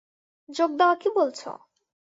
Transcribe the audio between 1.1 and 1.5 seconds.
বলছ!